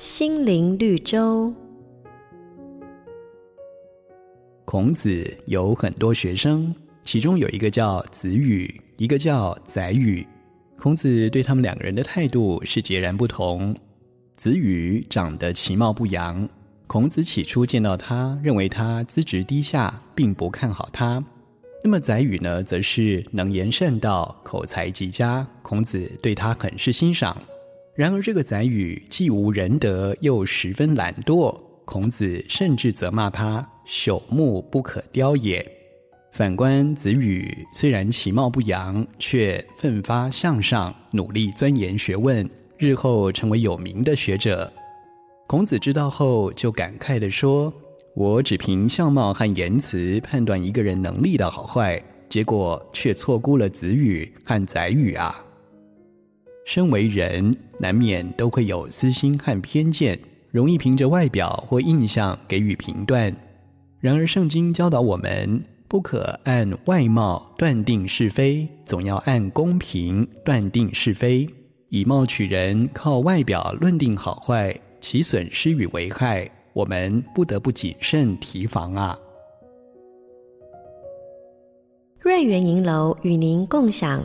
[0.00, 1.52] 心灵绿洲。
[4.64, 6.74] 孔子有很多学生，
[7.04, 10.26] 其中有一个叫子羽，一个叫宰予。
[10.78, 13.76] 孔子对他们两个人的态度是截然不同。
[14.36, 16.48] 子羽长得其貌不扬，
[16.86, 21.22] 孔子起初见到他，认为他资质低下，并不看好他。
[21.84, 27.36] 那么宰予呢，则是能言善道，口才极佳，孔子对他很是欣赏。
[28.00, 31.54] 然而，这个宰予既无仁德，又十分懒惰。
[31.84, 35.62] 孔子甚至责骂他“朽木不可雕也”。
[36.32, 44.72] 反观子羽，虽然其貌不扬，却奋发向上，努力钻研学问，日后成为有名的学者。
[45.46, 47.70] 孔子知道后，就感慨地说
[48.16, 55.44] ：“我只凭相貌和言辞判断一个人能力的好坏，结果却错估了子羽和宰予啊！”
[56.72, 60.16] 身为人，难免都会有私心和偏见，
[60.52, 63.34] 容易凭着外表或印象给予评断。
[63.98, 71.44] 然而，圣经教导我们，不可按外貌断定是非，总要按公平断定是非。
[71.88, 79.18] 以貌取人，靠外表论定好坏，其损失与危害，我们不得不谨慎提防啊！
[82.20, 84.24] 瑞园银楼与您共享。